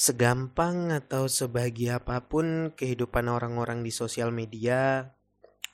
Segampang 0.00 0.96
atau 0.96 1.28
sebahagia 1.28 2.00
apa 2.00 2.24
pun 2.24 2.72
kehidupan 2.72 3.28
orang-orang 3.28 3.84
di 3.84 3.92
sosial 3.92 4.32
media, 4.32 5.12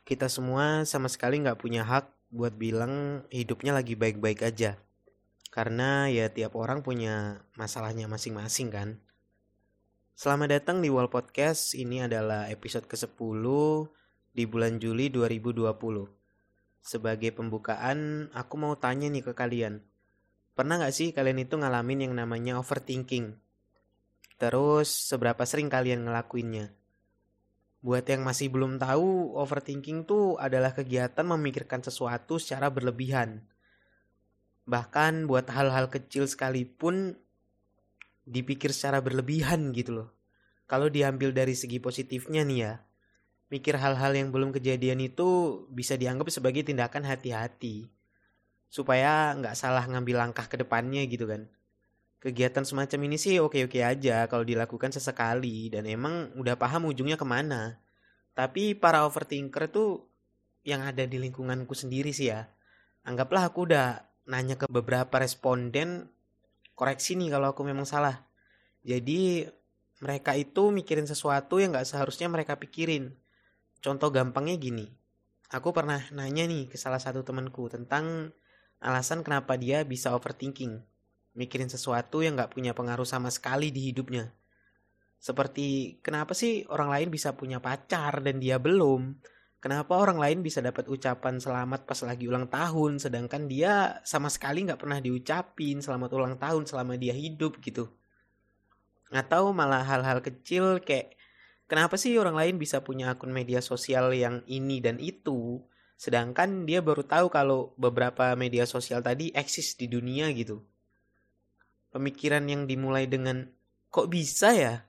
kita 0.03 0.27
semua 0.27 0.83
sama 0.83 1.07
sekali 1.07 1.39
nggak 1.39 1.63
punya 1.63 1.87
hak 1.87 2.11
buat 2.35 2.59
bilang 2.59 3.23
hidupnya 3.31 3.71
lagi 3.71 3.95
baik-baik 3.95 4.43
aja. 4.43 4.83
Karena 5.55 6.11
ya 6.11 6.27
tiap 6.27 6.59
orang 6.59 6.83
punya 6.83 7.47
masalahnya 7.55 8.11
masing-masing 8.11 8.75
kan. 8.75 8.99
Selamat 10.19 10.59
datang 10.59 10.83
di 10.83 10.91
Wall 10.91 11.07
Podcast, 11.07 11.79
ini 11.79 12.03
adalah 12.03 12.51
episode 12.51 12.91
ke-10 12.91 13.47
di 14.35 14.43
bulan 14.43 14.83
Juli 14.83 15.07
2020. 15.07 15.71
Sebagai 16.83 17.31
pembukaan, 17.31 18.27
aku 18.35 18.59
mau 18.59 18.75
tanya 18.75 19.07
nih 19.07 19.23
ke 19.23 19.39
kalian. 19.39 19.87
Pernah 20.59 20.83
gak 20.83 20.99
sih 20.99 21.15
kalian 21.15 21.47
itu 21.47 21.55
ngalamin 21.55 22.11
yang 22.11 22.15
namanya 22.19 22.59
overthinking? 22.59 23.46
Terus 24.37 24.93
seberapa 24.93 25.43
sering 25.49 25.73
kalian 25.73 26.05
ngelakuinnya? 26.05 26.73
Buat 27.81 28.05
yang 28.11 28.27
masih 28.27 28.53
belum 28.53 28.77
tahu, 28.77 29.33
overthinking 29.39 30.05
tuh 30.05 30.37
adalah 30.37 30.77
kegiatan 30.77 31.25
memikirkan 31.25 31.81
sesuatu 31.81 32.37
secara 32.37 32.69
berlebihan. 32.69 33.47
Bahkan 34.67 35.25
buat 35.31 35.49
hal-hal 35.49 35.89
kecil 35.89 36.27
sekalipun 36.27 37.17
dipikir 38.27 38.75
secara 38.75 38.99
berlebihan 38.99 39.71
gitu 39.71 40.03
loh. 40.03 40.09
Kalau 40.67 40.91
diambil 40.91 41.31
dari 41.31 41.55
segi 41.55 41.79
positifnya 41.79 42.43
nih 42.43 42.59
ya, 42.59 42.83
mikir 43.49 43.79
hal-hal 43.79 44.19
yang 44.19 44.35
belum 44.35 44.51
kejadian 44.51 44.99
itu 44.99 45.63
bisa 45.71 45.95
dianggap 45.95 46.27
sebagai 46.35 46.67
tindakan 46.67 47.07
hati-hati 47.07 47.87
supaya 48.67 49.31
nggak 49.39 49.55
salah 49.55 49.87
ngambil 49.87 50.27
langkah 50.27 50.51
ke 50.51 50.59
depannya 50.59 51.07
gitu 51.07 51.31
kan. 51.31 51.47
Kegiatan 52.17 52.65
semacam 52.65 53.01
ini 53.07 53.17
sih 53.21 53.37
oke-oke 53.39 53.85
aja 53.85 54.25
kalau 54.27 54.43
dilakukan 54.43 54.91
sesekali 54.91 55.69
dan 55.69 55.85
emang 55.85 56.33
udah 56.35 56.57
paham 56.57 56.89
ujungnya 56.89 57.21
ke 57.21 57.27
mana. 57.29 57.77
Tapi 58.33 58.77
para 58.77 59.05
overthinker 59.05 59.69
tuh 59.69 60.09
yang 60.67 60.83
ada 60.83 61.05
di 61.05 61.21
lingkunganku 61.21 61.73
sendiri 61.77 62.11
sih 62.11 62.33
ya. 62.33 62.49
Anggaplah 63.07 63.53
aku 63.53 63.71
udah 63.71 64.03
nanya 64.27 64.59
ke 64.59 64.67
beberapa 64.67 65.23
responden, 65.23 66.11
koreksi 66.75 67.15
nih 67.15 67.31
kalau 67.37 67.55
aku 67.55 67.63
memang 67.63 67.87
salah. 67.87 68.27
Jadi 68.83 69.47
mereka 70.03 70.35
itu 70.37 70.75
mikirin 70.75 71.09
sesuatu 71.09 71.57
yang 71.63 71.73
gak 71.73 71.89
seharusnya 71.89 72.29
mereka 72.29 72.59
pikirin. 72.59 73.15
Contoh 73.81 74.11
gampangnya 74.11 74.59
gini, 74.59 74.91
aku 75.53 75.71
pernah 75.71 76.03
nanya 76.11 76.45
nih 76.45 76.67
ke 76.67 76.77
salah 76.77 76.99
satu 76.99 77.23
temanku 77.23 77.71
tentang 77.71 78.35
alasan 78.83 79.23
kenapa 79.23 79.55
dia 79.57 79.87
bisa 79.87 80.13
overthinking, 80.13 80.83
mikirin 81.37 81.71
sesuatu 81.71 82.25
yang 82.25 82.35
gak 82.35 82.57
punya 82.57 82.73
pengaruh 82.73 83.07
sama 83.07 83.29
sekali 83.29 83.69
di 83.71 83.93
hidupnya. 83.93 84.33
Seperti 85.21 86.01
kenapa 86.01 86.33
sih 86.33 86.65
orang 86.73 86.91
lain 86.93 87.09
bisa 87.13 87.37
punya 87.37 87.61
pacar 87.63 88.25
dan 88.25 88.41
dia 88.41 88.57
belum? 88.57 89.17
Kenapa 89.61 89.97
orang 89.97 90.21
lain 90.21 90.39
bisa 90.45 90.61
dapat 90.65 90.89
ucapan 90.89 91.41
selamat 91.41 91.89
pas 91.89 91.99
lagi 92.05 92.29
ulang 92.29 92.47
tahun, 92.47 93.03
sedangkan 93.03 93.49
dia 93.49 93.99
sama 94.05 94.29
sekali 94.31 94.63
nggak 94.69 94.79
pernah 94.79 95.01
diucapin 95.01 95.81
selamat 95.81 96.11
ulang 96.13 96.35
tahun 96.37 96.69
selama 96.69 96.95
dia 97.01 97.17
hidup 97.17 97.59
gitu? 97.65 97.89
Atau 99.11 99.51
malah 99.57 99.83
hal-hal 99.83 100.21
kecil 100.23 100.85
kayak 100.85 101.17
kenapa 101.67 101.99
sih 101.99 102.15
orang 102.21 102.37
lain 102.37 102.55
bisa 102.61 102.85
punya 102.85 103.17
akun 103.17 103.33
media 103.35 103.59
sosial 103.65 104.13
yang 104.15 104.45
ini 104.47 104.79
dan 104.79 105.03
itu, 105.03 105.65
Sedangkan 105.97 106.69
dia 106.69 106.85
baru 106.85 107.01
tahu 107.01 107.33
kalau 107.33 107.73
beberapa 107.81 108.37
media 108.37 108.69
sosial 108.69 109.01
tadi 109.01 109.33
eksis 109.33 109.81
di 109.81 109.89
dunia 109.89 110.29
gitu. 110.37 110.61
Pemikiran 111.97 112.45
yang 112.45 112.69
dimulai 112.69 113.09
dengan 113.09 113.49
kok 113.89 114.13
bisa 114.13 114.53
ya? 114.53 114.85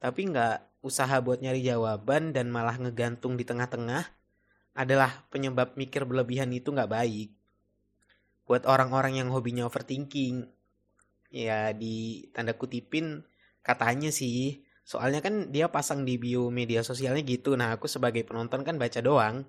Tapi 0.00 0.32
nggak 0.32 0.80
usaha 0.80 1.20
buat 1.20 1.44
nyari 1.44 1.60
jawaban 1.60 2.32
dan 2.32 2.48
malah 2.48 2.80
ngegantung 2.80 3.36
di 3.36 3.44
tengah-tengah 3.44 4.08
adalah 4.72 5.28
penyebab 5.28 5.76
mikir 5.76 6.08
berlebihan 6.08 6.48
itu 6.56 6.72
nggak 6.72 6.88
baik. 6.88 7.28
Buat 8.48 8.64
orang-orang 8.64 9.20
yang 9.20 9.28
hobinya 9.28 9.68
overthinking, 9.68 10.48
ya 11.28 11.76
di 11.76 12.24
tanda 12.32 12.56
kutipin 12.56 13.20
katanya 13.60 14.08
sih, 14.08 14.64
soalnya 14.80 15.20
kan 15.20 15.52
dia 15.52 15.68
pasang 15.68 16.08
di 16.08 16.16
bio 16.16 16.48
media 16.48 16.80
sosialnya 16.80 17.20
gitu. 17.20 17.52
Nah 17.52 17.76
aku 17.76 17.84
sebagai 17.84 18.24
penonton 18.24 18.64
kan 18.64 18.80
baca 18.80 19.04
doang 19.04 19.44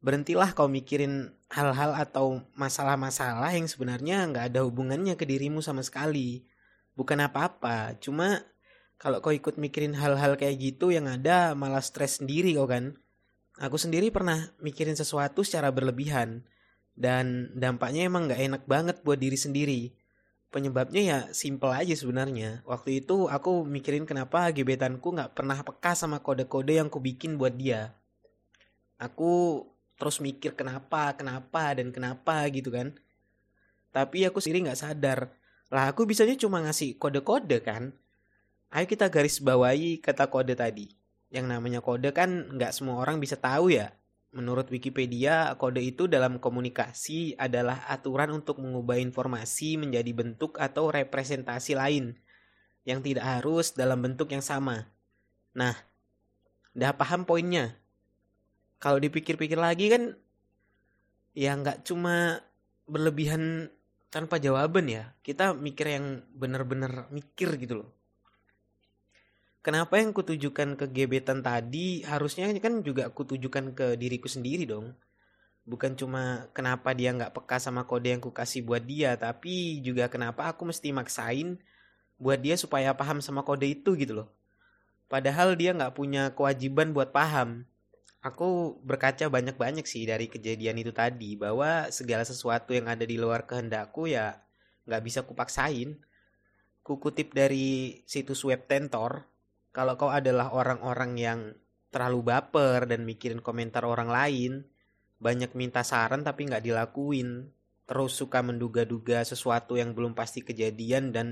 berhentilah 0.00 0.56
kau 0.56 0.68
mikirin 0.68 1.36
hal-hal 1.52 1.92
atau 1.92 2.40
masalah-masalah 2.56 3.52
yang 3.52 3.68
sebenarnya 3.68 4.24
nggak 4.32 4.44
ada 4.52 4.60
hubungannya 4.64 5.14
ke 5.16 5.28
dirimu 5.28 5.60
sama 5.60 5.84
sekali. 5.84 6.44
Bukan 6.96 7.20
apa-apa, 7.20 7.96
cuma 8.00 8.44
kalau 9.00 9.20
kau 9.24 9.32
ikut 9.32 9.56
mikirin 9.56 9.96
hal-hal 9.96 10.36
kayak 10.36 10.60
gitu 10.60 10.92
yang 10.92 11.08
ada 11.08 11.52
malah 11.56 11.84
stres 11.84 12.20
sendiri 12.20 12.56
kau 12.56 12.68
kan. 12.68 12.96
Aku 13.60 13.76
sendiri 13.76 14.08
pernah 14.08 14.52
mikirin 14.64 14.96
sesuatu 14.96 15.44
secara 15.44 15.68
berlebihan 15.68 16.48
dan 16.96 17.52
dampaknya 17.56 18.08
emang 18.08 18.28
nggak 18.28 18.40
enak 18.40 18.62
banget 18.64 18.96
buat 19.04 19.20
diri 19.20 19.36
sendiri. 19.36 19.80
Penyebabnya 20.50 21.02
ya 21.02 21.18
simple 21.30 21.70
aja 21.70 21.94
sebenarnya. 21.94 22.64
Waktu 22.66 23.04
itu 23.04 23.28
aku 23.30 23.68
mikirin 23.68 24.08
kenapa 24.08 24.50
gebetanku 24.50 25.12
nggak 25.12 25.36
pernah 25.36 25.60
peka 25.60 25.92
sama 25.92 26.24
kode-kode 26.24 26.80
yang 26.80 26.88
ku 26.88 26.98
bikin 26.98 27.36
buat 27.38 27.54
dia. 27.54 27.94
Aku 29.00 29.62
terus 30.00 30.16
mikir 30.24 30.56
kenapa, 30.56 31.12
kenapa, 31.12 31.76
dan 31.76 31.92
kenapa 31.92 32.48
gitu 32.48 32.72
kan. 32.72 32.96
Tapi 33.92 34.24
aku 34.24 34.40
sendiri 34.40 34.64
nggak 34.64 34.80
sadar. 34.80 35.28
Lah 35.68 35.92
aku 35.92 36.08
bisanya 36.08 36.34
cuma 36.40 36.64
ngasih 36.64 36.96
kode-kode 36.96 37.60
kan. 37.60 37.92
Ayo 38.72 38.88
kita 38.88 39.12
garis 39.12 39.38
bawahi 39.44 40.00
kata 40.00 40.32
kode 40.32 40.56
tadi. 40.56 40.88
Yang 41.28 41.46
namanya 41.52 41.84
kode 41.84 42.10
kan 42.16 42.48
nggak 42.56 42.72
semua 42.72 42.96
orang 43.04 43.20
bisa 43.20 43.36
tahu 43.36 43.68
ya. 43.68 43.92
Menurut 44.30 44.70
Wikipedia, 44.70 45.58
kode 45.58 45.82
itu 45.82 46.06
dalam 46.06 46.38
komunikasi 46.38 47.34
adalah 47.34 47.82
aturan 47.90 48.30
untuk 48.30 48.62
mengubah 48.62 48.94
informasi 49.02 49.74
menjadi 49.74 50.14
bentuk 50.14 50.54
atau 50.54 50.86
representasi 50.86 51.74
lain 51.74 52.14
yang 52.86 53.02
tidak 53.02 53.26
harus 53.26 53.74
dalam 53.74 53.98
bentuk 53.98 54.30
yang 54.30 54.40
sama. 54.40 54.86
Nah, 55.50 55.74
udah 56.78 56.94
paham 56.94 57.26
poinnya? 57.26 57.74
Kalau 58.80 58.96
dipikir-pikir 58.96 59.60
lagi 59.60 59.92
kan 59.92 60.16
ya 61.36 61.52
nggak 61.52 61.84
cuma 61.84 62.40
berlebihan 62.88 63.68
tanpa 64.10 64.42
jawaban 64.42 64.90
ya. 64.90 65.14
Kita 65.22 65.54
mikir 65.54 65.86
yang 65.86 66.26
benar-benar 66.34 67.06
mikir 67.14 67.54
gitu 67.60 67.84
loh. 67.84 67.90
Kenapa 69.60 70.00
yang 70.00 70.16
kutujukan 70.16 70.74
ke 70.74 70.88
gebetan 70.88 71.44
tadi 71.44 72.00
harusnya 72.08 72.48
kan 72.58 72.80
juga 72.80 73.12
kutujukan 73.12 73.76
ke 73.76 73.86
diriku 74.00 74.26
sendiri 74.26 74.64
dong. 74.64 74.96
Bukan 75.68 75.94
cuma 75.94 76.48
kenapa 76.56 76.96
dia 76.96 77.12
nggak 77.12 77.36
peka 77.36 77.60
sama 77.60 77.84
kode 77.84 78.16
yang 78.16 78.24
ku 78.24 78.32
kasih 78.32 78.64
buat 78.64 78.80
dia 78.80 79.14
tapi 79.20 79.78
juga 79.84 80.08
kenapa 80.08 80.48
aku 80.48 80.72
mesti 80.72 80.90
maksain 80.90 81.60
buat 82.16 82.40
dia 82.40 82.56
supaya 82.56 82.96
paham 82.96 83.20
sama 83.20 83.44
kode 83.44 83.68
itu 83.68 83.92
gitu 83.94 84.24
loh. 84.24 84.28
Padahal 85.12 85.52
dia 85.54 85.76
nggak 85.76 85.92
punya 85.92 86.32
kewajiban 86.32 86.96
buat 86.96 87.12
paham 87.12 87.68
aku 88.20 88.80
berkaca 88.84 89.32
banyak-banyak 89.32 89.88
sih 89.88 90.04
dari 90.04 90.28
kejadian 90.28 90.76
itu 90.76 90.92
tadi 90.92 91.40
bahwa 91.40 91.88
segala 91.88 92.24
sesuatu 92.24 92.76
yang 92.76 92.88
ada 92.88 93.08
di 93.08 93.16
luar 93.16 93.48
kehendakku 93.48 94.08
ya 94.08 94.40
nggak 94.84 95.02
bisa 95.04 95.20
kupaksain. 95.24 95.96
Kukutip 96.80 97.36
dari 97.36 98.00
situs 98.08 98.40
web 98.44 98.64
Tentor, 98.64 99.28
kalau 99.70 99.94
kau 100.00 100.10
adalah 100.10 100.50
orang-orang 100.50 101.12
yang 101.16 101.40
terlalu 101.92 102.32
baper 102.32 102.88
dan 102.88 103.04
mikirin 103.04 103.44
komentar 103.44 103.84
orang 103.84 104.08
lain, 104.08 104.64
banyak 105.20 105.52
minta 105.54 105.84
saran 105.84 106.24
tapi 106.24 106.48
nggak 106.48 106.64
dilakuin, 106.64 107.52
terus 107.84 108.16
suka 108.16 108.40
menduga-duga 108.40 109.22
sesuatu 109.22 109.76
yang 109.76 109.92
belum 109.92 110.16
pasti 110.16 110.40
kejadian 110.40 111.12
dan 111.12 111.26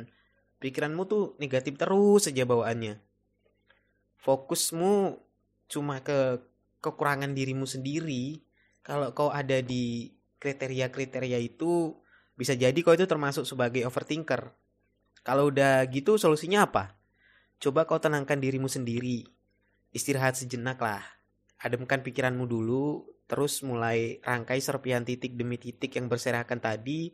pikiranmu 0.61 1.03
tuh 1.09 1.25
negatif 1.41 1.75
terus 1.81 2.29
saja 2.29 2.45
bawaannya. 2.45 3.01
Fokusmu 4.21 5.17
cuma 5.71 6.03
ke 6.05 6.43
kekurangan 6.81 7.35
dirimu 7.35 7.67
sendiri. 7.67 8.43
Kalau 8.83 9.13
kau 9.13 9.29
ada 9.29 9.61
di 9.61 10.15
kriteria-kriteria 10.39 11.39
itu 11.43 11.99
bisa 12.39 12.55
jadi 12.55 12.77
kau 12.81 12.95
itu 12.95 13.05
termasuk 13.05 13.45
sebagai 13.45 13.85
overthinker. 13.85 14.55
Kalau 15.27 15.51
udah 15.51 15.85
gitu 15.91 16.17
solusinya 16.17 16.71
apa? 16.71 16.97
Coba 17.59 17.85
kau 17.85 17.99
tenangkan 17.99 18.39
dirimu 18.39 18.71
sendiri. 18.71 19.27
Istirahat 19.91 20.39
sejenak 20.39 20.79
lah. 20.79 21.03
Ademkan 21.59 22.07
pikiranmu 22.07 22.47
dulu 22.47 23.11
terus 23.29 23.61
mulai 23.61 24.23
rangkai 24.25 24.63
serpihan 24.63 25.05
titik 25.05 25.37
demi 25.37 25.59
titik 25.59 25.99
yang 25.99 26.07
berserakan 26.07 26.63
tadi. 26.63 27.13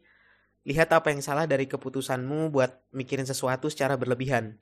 Lihat 0.68 0.92
apa 0.92 1.10
yang 1.10 1.24
salah 1.24 1.48
dari 1.48 1.64
keputusanmu 1.66 2.52
buat 2.52 2.84
mikirin 2.92 3.26
sesuatu 3.26 3.72
secara 3.72 3.96
berlebihan 3.96 4.60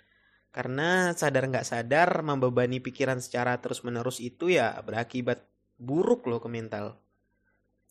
karena 0.52 1.16
sadar 1.16 1.48
nggak 1.48 1.64
sadar 1.64 2.20
membebani 2.20 2.78
pikiran 2.78 3.18
secara 3.24 3.56
terus-menerus 3.58 4.20
itu 4.20 4.52
ya 4.52 4.76
berakibat 4.84 5.48
buruk 5.80 6.28
loh 6.28 6.38
ke 6.38 6.52
mental. 6.52 7.00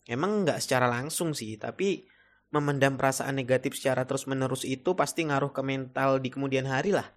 Emang 0.06 0.46
nggak 0.46 0.62
secara 0.62 0.86
langsung 0.86 1.34
sih, 1.34 1.58
tapi 1.58 2.06
memendam 2.54 2.94
perasaan 2.94 3.34
negatif 3.34 3.74
secara 3.74 4.06
terus-menerus 4.06 4.62
itu 4.62 4.94
pasti 4.94 5.26
ngaruh 5.26 5.50
ke 5.50 5.62
mental 5.66 6.22
di 6.22 6.30
kemudian 6.30 6.70
hari 6.70 6.94
lah. 6.94 7.10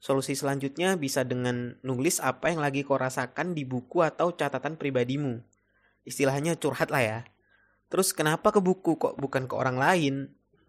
Solusi 0.00 0.32
selanjutnya 0.32 0.96
bisa 0.96 1.28
dengan 1.28 1.76
nulis 1.84 2.24
apa 2.24 2.48
yang 2.48 2.64
lagi 2.64 2.84
kau 2.84 2.96
rasakan 2.96 3.52
di 3.52 3.68
buku 3.68 4.00
atau 4.00 4.32
catatan 4.32 4.80
pribadimu. 4.80 5.40
Istilahnya 6.08 6.56
curhat 6.56 6.88
lah 6.88 7.04
ya. 7.04 7.20
Terus 7.92 8.16
kenapa 8.16 8.48
ke 8.48 8.64
buku 8.64 8.96
kok 8.96 9.20
bukan 9.20 9.44
ke 9.44 9.54
orang 9.56 9.76
lain? 9.76 10.14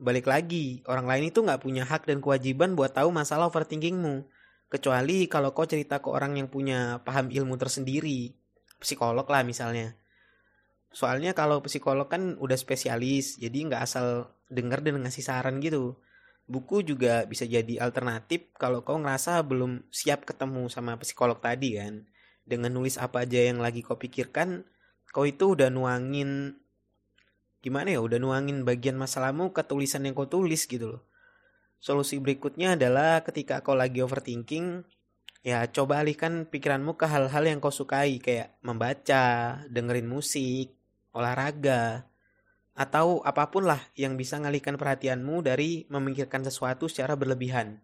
Balik 0.01 0.25
lagi, 0.25 0.81
orang 0.89 1.05
lain 1.05 1.29
itu 1.29 1.45
nggak 1.45 1.61
punya 1.61 1.85
hak 1.85 2.09
dan 2.09 2.25
kewajiban 2.25 2.73
buat 2.73 2.97
tahu 2.97 3.13
masalah 3.13 3.53
overthinkingmu. 3.53 4.25
Kecuali 4.65 5.29
kalau 5.29 5.53
kau 5.53 5.69
cerita 5.69 6.01
ke 6.01 6.09
orang 6.09 6.41
yang 6.41 6.49
punya 6.49 7.05
paham 7.05 7.29
ilmu 7.29 7.53
tersendiri. 7.61 8.33
Psikolog 8.81 9.29
lah 9.29 9.45
misalnya. 9.45 9.93
Soalnya 10.89 11.37
kalau 11.37 11.61
psikolog 11.61 12.09
kan 12.09 12.33
udah 12.41 12.57
spesialis, 12.57 13.37
jadi 13.37 13.69
nggak 13.69 13.81
asal 13.85 14.33
denger 14.49 14.81
dan 14.81 15.05
ngasih 15.05 15.21
saran 15.21 15.61
gitu 15.61 16.01
buku 16.51 16.83
juga 16.83 17.23
bisa 17.23 17.47
jadi 17.47 17.79
alternatif 17.79 18.51
kalau 18.59 18.83
kau 18.83 18.99
ngerasa 18.99 19.39
belum 19.47 19.87
siap 19.87 20.27
ketemu 20.27 20.67
sama 20.67 20.99
psikolog 20.99 21.39
tadi 21.39 21.79
kan. 21.79 22.03
Dengan 22.43 22.75
nulis 22.75 22.99
apa 22.99 23.23
aja 23.23 23.39
yang 23.39 23.63
lagi 23.63 23.79
kau 23.79 23.95
pikirkan, 23.95 24.67
kau 25.15 25.23
itu 25.23 25.55
udah 25.55 25.71
nuangin 25.71 26.59
gimana 27.61 27.93
ya, 27.93 28.01
udah 28.01 28.17
nuangin 28.17 28.65
bagian 28.65 28.97
masalahmu 28.97 29.53
ke 29.53 29.61
tulisan 29.61 30.03
yang 30.03 30.17
kau 30.17 30.25
tulis 30.25 30.65
gitu 30.65 30.97
loh. 30.97 31.01
Solusi 31.81 32.17
berikutnya 32.21 32.77
adalah 32.77 33.25
ketika 33.25 33.61
kau 33.65 33.73
lagi 33.73 34.01
overthinking, 34.05 34.85
ya 35.41 35.65
coba 35.69 36.05
alihkan 36.05 36.45
pikiranmu 36.45 36.97
ke 36.97 37.09
hal-hal 37.09 37.43
yang 37.45 37.57
kau 37.57 37.73
sukai 37.73 38.21
kayak 38.21 38.57
membaca, 38.61 39.57
dengerin 39.69 40.05
musik, 40.05 40.73
olahraga, 41.13 42.05
atau 42.77 43.25
apa 43.25 43.49
pun 43.49 43.65
lah 43.65 43.81
yang 43.97 44.17
bisa 44.17 44.37
ngalihkan 44.37 44.77
perhatianmu 44.77 45.45
dari 45.45 45.85
memikirkan 45.89 46.45
sesuatu 46.45 46.85
secara 46.89 47.17
berlebihan. 47.17 47.81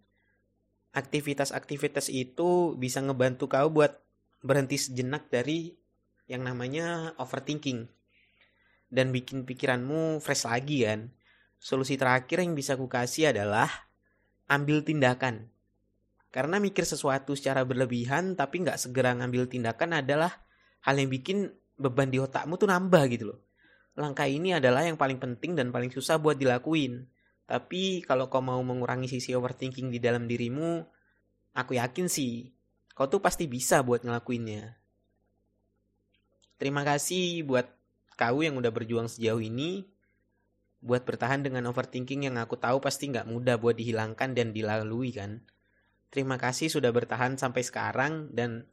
Aktivitas-aktivitas 0.93 2.09
itu 2.09 2.73
bisa 2.77 3.01
ngebantu 3.01 3.49
kau 3.49 3.69
buat 3.69 3.97
berhenti 4.41 4.77
sejenak 4.77 5.29
dari 5.29 5.73
yang 6.29 6.45
namanya 6.45 7.17
overthinking 7.17 7.96
dan 8.87 9.11
bikin 9.11 9.43
pikiranmu 9.43 10.19
fresh 10.23 10.47
lagi 10.47 10.87
kan. 10.87 11.11
Solusi 11.57 11.97
terakhir 11.97 12.43
yang 12.43 12.53
bisa 12.53 12.77
ku 12.77 12.85
kasih 12.87 13.33
adalah 13.35 13.67
ambil 14.47 14.85
tindakan. 14.85 15.49
Karena 16.31 16.61
mikir 16.61 16.85
sesuatu 16.85 17.33
secara 17.33 17.65
berlebihan 17.65 18.37
tapi 18.37 18.61
nggak 18.61 18.77
segera 18.77 19.15
ngambil 19.17 19.49
tindakan 19.49 20.03
adalah 20.03 20.45
hal 20.85 20.95
yang 20.99 21.09
bikin 21.09 21.49
beban 21.77 22.13
di 22.13 22.21
otakmu 22.21 22.55
tuh 22.59 22.69
nambah 22.69 23.03
gitu 23.09 23.33
loh 23.33 23.39
langkah 23.97 24.29
ini 24.29 24.53
adalah 24.53 24.85
yang 24.85 24.95
paling 24.95 25.17
penting 25.17 25.57
dan 25.57 25.73
paling 25.73 25.89
susah 25.89 26.21
buat 26.21 26.37
dilakuin. 26.37 27.09
Tapi 27.49 28.05
kalau 28.05 28.29
kau 28.29 28.45
mau 28.45 28.61
mengurangi 28.61 29.09
sisi 29.09 29.33
overthinking 29.33 29.89
di 29.89 29.97
dalam 29.97 30.29
dirimu, 30.29 30.85
aku 31.57 31.81
yakin 31.81 32.05
sih, 32.05 32.53
kau 32.93 33.09
tuh 33.09 33.19
pasti 33.19 33.49
bisa 33.49 33.81
buat 33.81 34.05
ngelakuinnya. 34.05 34.77
Terima 36.61 36.85
kasih 36.85 37.41
buat 37.41 37.65
kau 38.17 38.41
yang 38.41 38.57
udah 38.57 38.73
berjuang 38.73 39.07
sejauh 39.07 39.39
ini, 39.39 39.85
buat 40.81 41.05
bertahan 41.05 41.41
dengan 41.45 41.69
overthinking 41.69 42.29
yang 42.29 42.35
aku 42.37 42.57
tahu 42.57 42.81
pasti 42.81 43.09
nggak 43.09 43.29
mudah 43.29 43.55
buat 43.57 43.77
dihilangkan 43.77 44.33
dan 44.33 44.53
dilalui 44.53 45.13
kan. 45.13 45.45
Terima 46.09 46.35
kasih 46.41 46.71
sudah 46.71 46.89
bertahan 46.89 47.37
sampai 47.37 47.61
sekarang 47.61 48.33
dan 48.33 48.65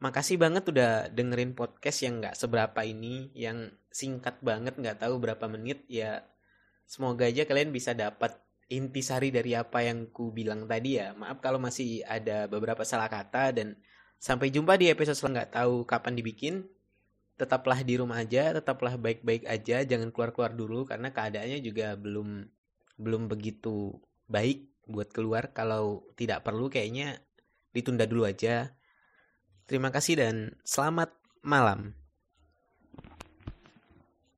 makasih 0.00 0.40
banget 0.40 0.64
udah 0.66 1.12
dengerin 1.12 1.52
podcast 1.52 2.02
yang 2.02 2.24
nggak 2.24 2.34
seberapa 2.34 2.80
ini, 2.82 3.30
yang 3.36 3.70
singkat 3.92 4.40
banget, 4.40 4.74
nggak 4.80 5.04
tahu 5.04 5.20
berapa 5.20 5.44
menit. 5.46 5.84
Ya, 5.86 6.24
semoga 6.88 7.28
aja 7.28 7.44
kalian 7.44 7.70
bisa 7.70 7.92
dapat 7.92 8.40
intisari 8.70 9.28
dari 9.30 9.54
apa 9.54 9.84
yang 9.84 10.08
ku 10.10 10.32
bilang 10.32 10.64
tadi 10.64 10.98
ya. 10.98 11.12
Maaf 11.14 11.38
kalau 11.44 11.60
masih 11.60 12.02
ada 12.08 12.48
beberapa 12.48 12.82
salah 12.82 13.06
kata 13.12 13.54
dan 13.54 13.76
sampai 14.16 14.48
jumpa 14.48 14.80
di 14.80 14.88
episode 14.88 15.14
selanjutnya. 15.14 15.36
Nggak 15.44 15.52
tahu 15.60 15.74
kapan 15.84 16.14
dibikin. 16.16 16.54
Tetaplah 17.40 17.80
di 17.80 17.96
rumah 17.96 18.20
aja, 18.20 18.52
tetaplah 18.52 19.00
baik-baik 19.00 19.48
aja, 19.48 19.80
jangan 19.80 20.12
keluar-keluar 20.12 20.52
dulu 20.52 20.84
karena 20.84 21.08
keadaannya 21.08 21.64
juga 21.64 21.96
belum 21.96 22.44
belum 23.00 23.32
begitu 23.32 23.96
baik 24.28 24.68
buat 24.84 25.08
keluar. 25.08 25.56
Kalau 25.56 26.04
tidak 26.20 26.44
perlu 26.44 26.68
kayaknya 26.68 27.24
ditunda 27.72 28.04
dulu 28.04 28.28
aja. 28.28 28.76
Terima 29.64 29.88
kasih 29.88 30.20
dan 30.20 30.36
selamat 30.68 31.16
malam. 31.40 31.99